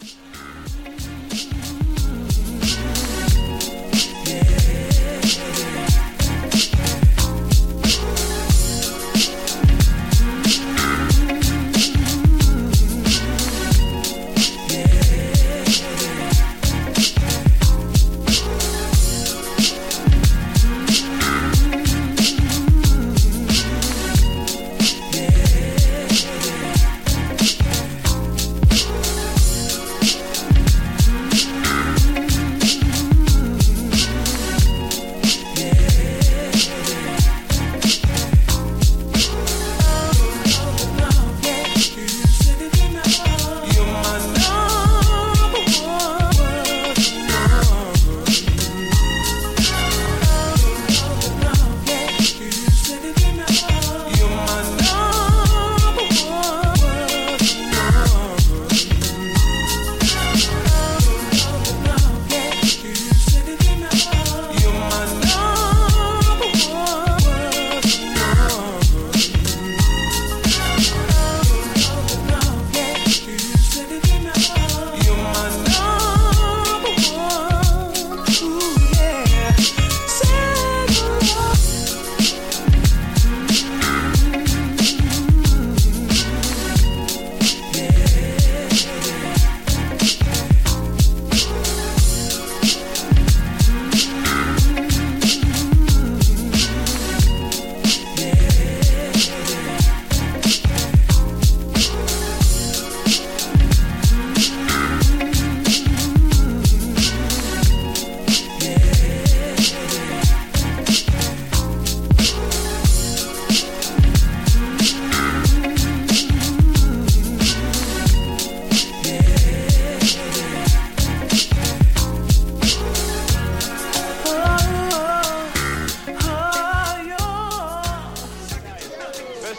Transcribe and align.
Música 0.00 1.29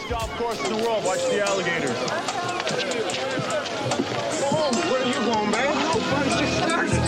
best 0.02 0.10
golf 0.10 0.30
course 0.38 0.64
in 0.64 0.76
the 0.76 0.82
world. 0.84 1.04
Watch 1.04 1.20
the 1.28 1.40
alligators. 1.46 1.96
Oh, 4.44 4.70
where 4.90 5.02
are 5.02 5.08
you 5.08 5.14
going, 5.14 5.50
man? 5.50 5.74
How 5.74 5.98
fun's 5.98 6.40
just 6.40 6.56
started. 6.58 7.01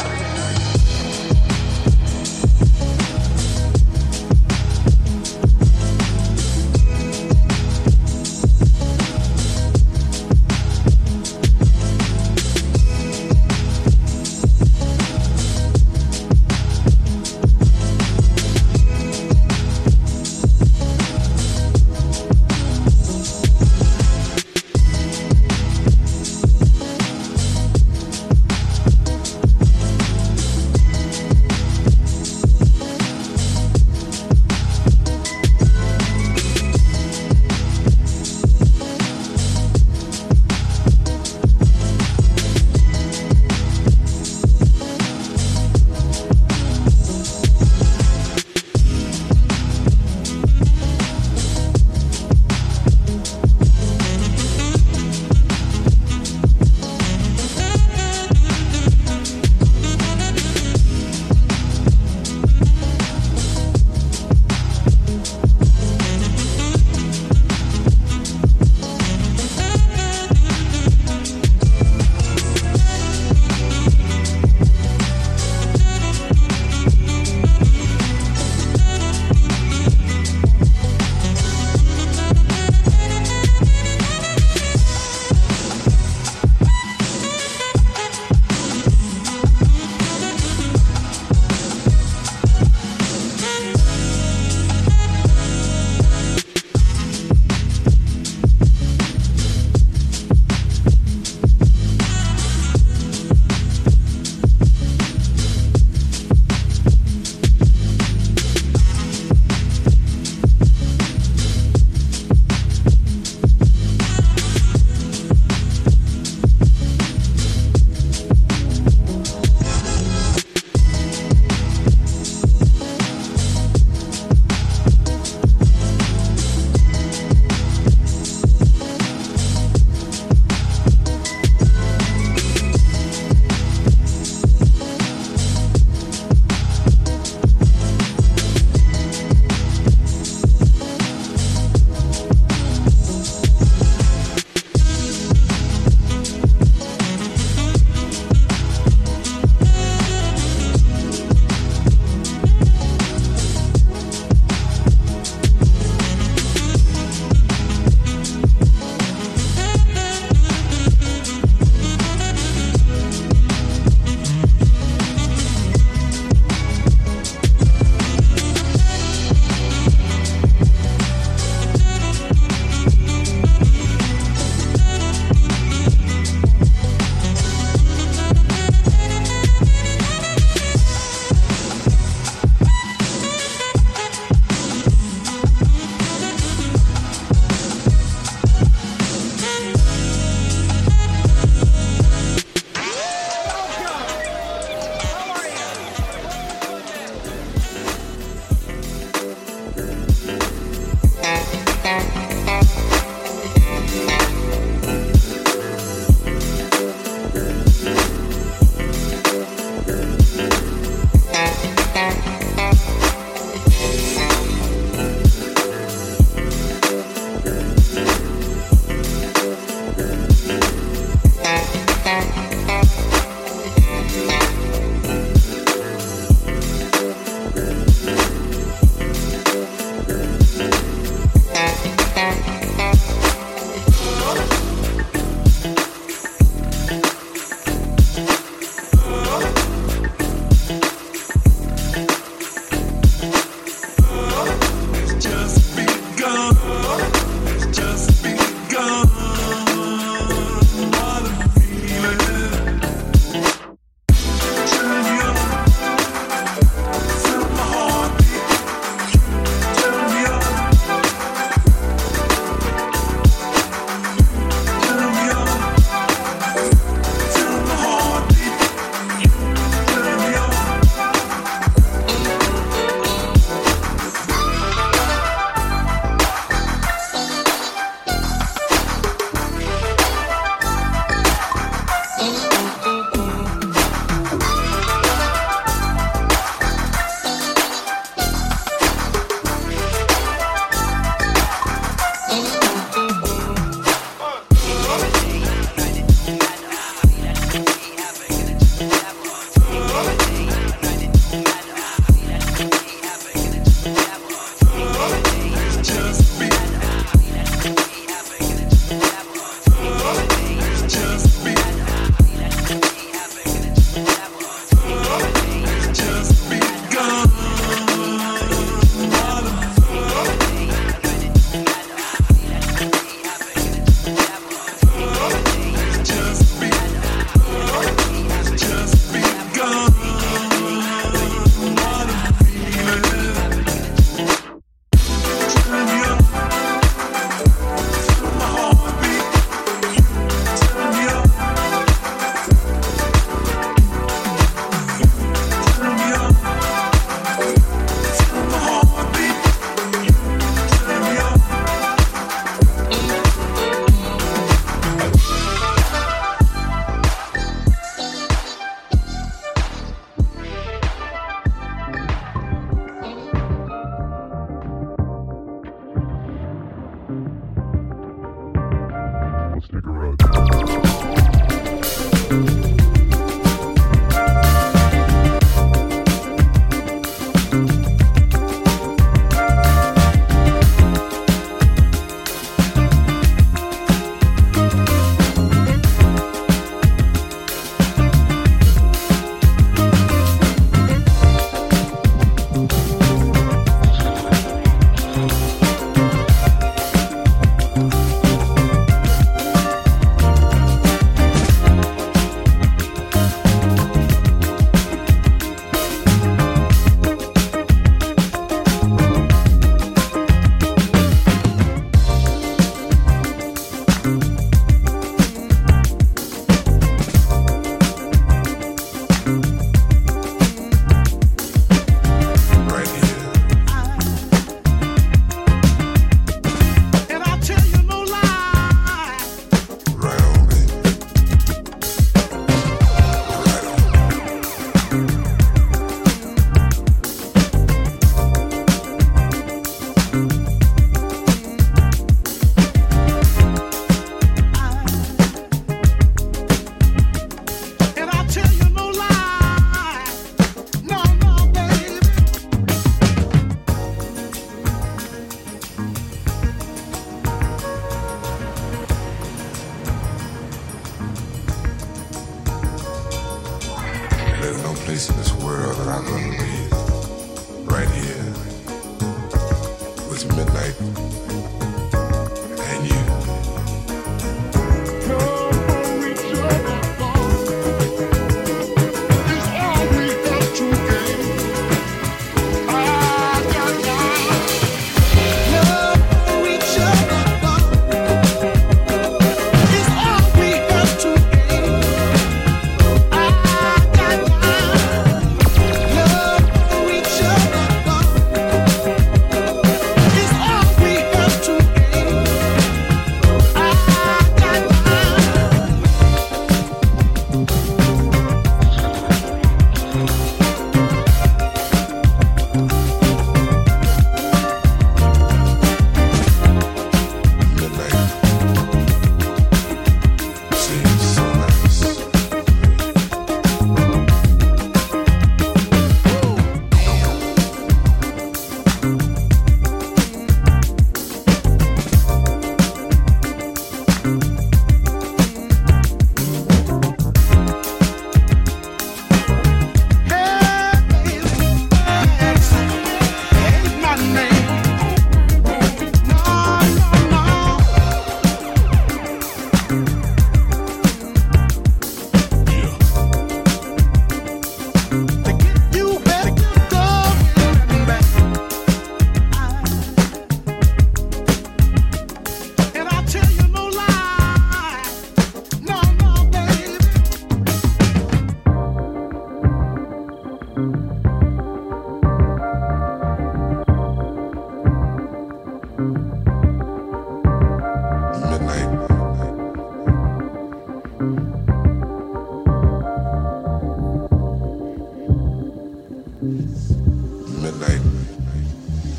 midnight. 586.24 587.82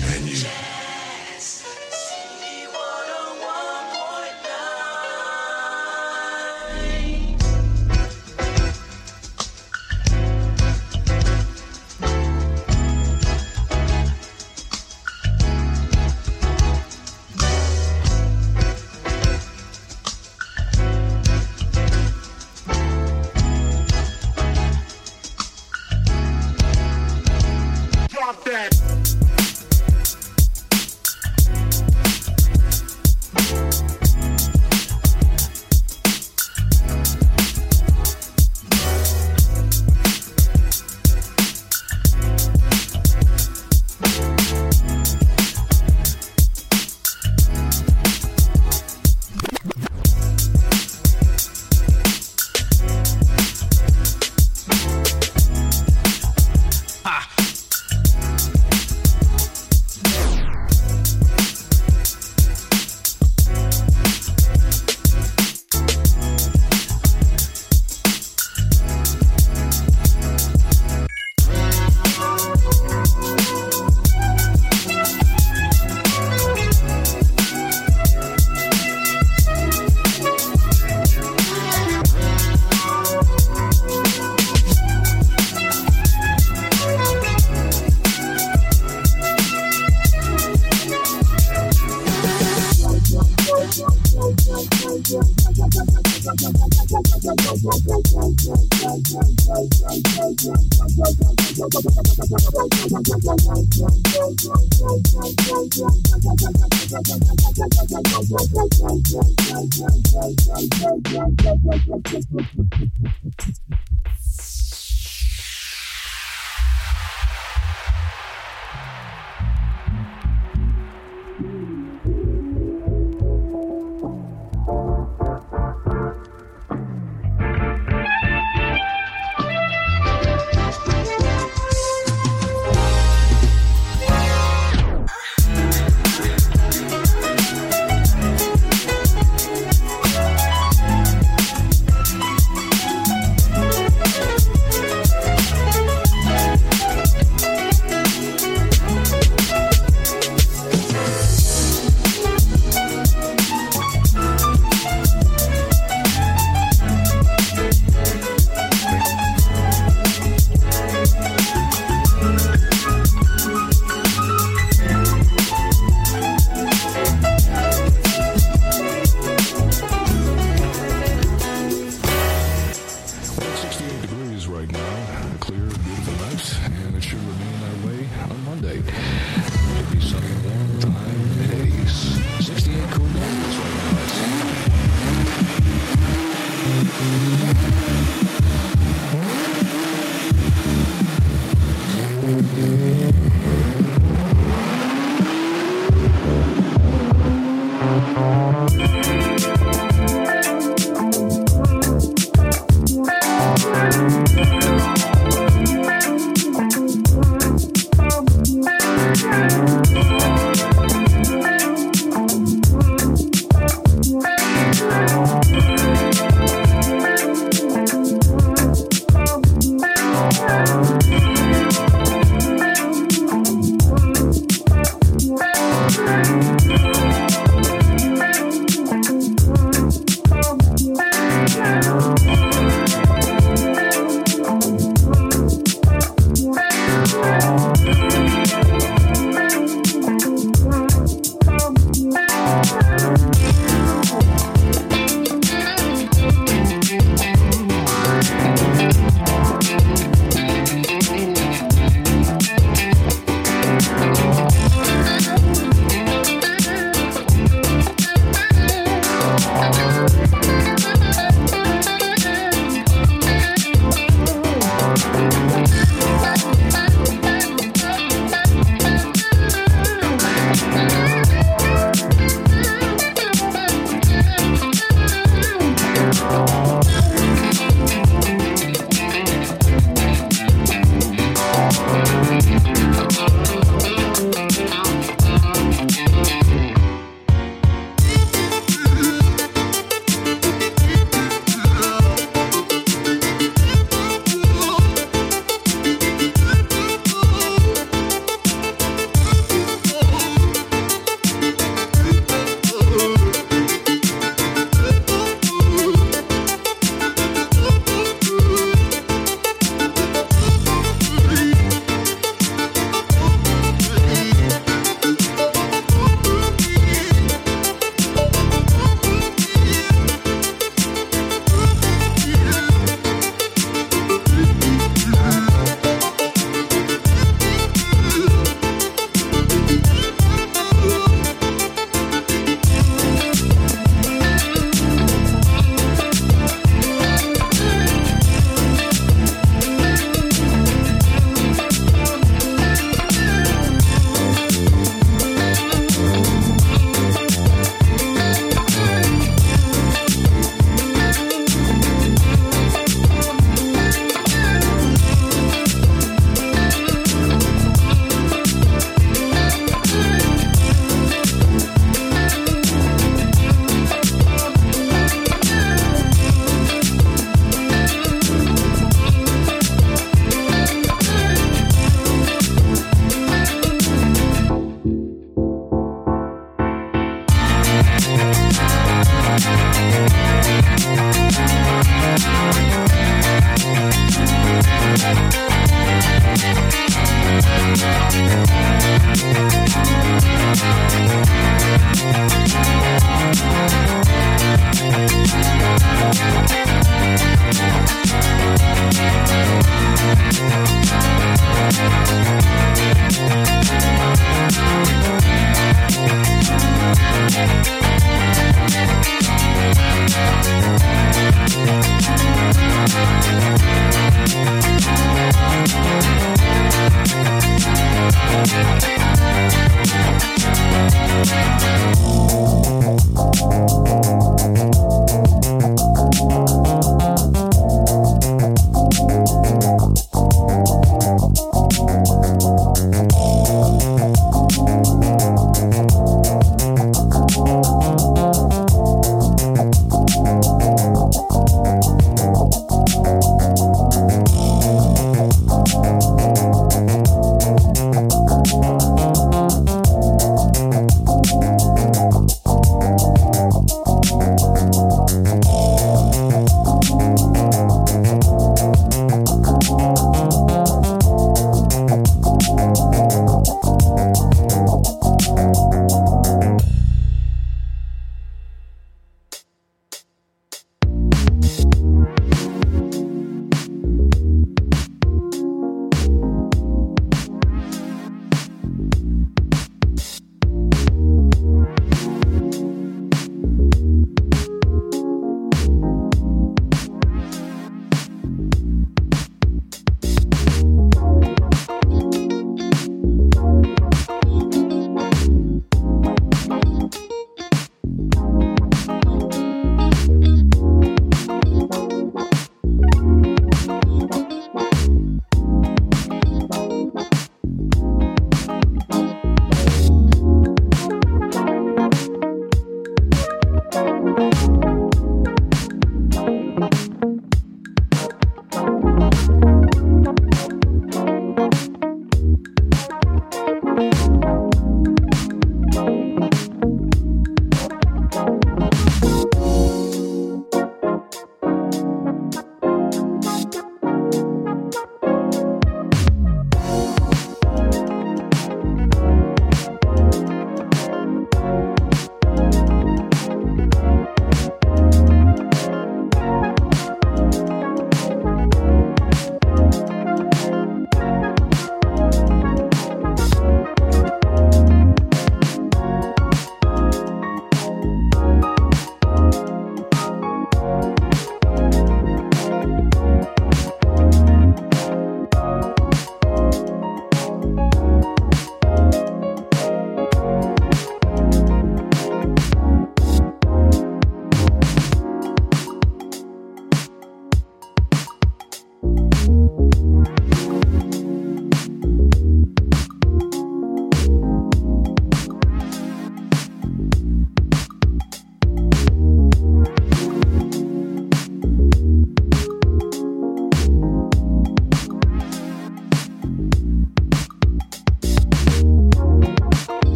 Menu. 0.00 0.65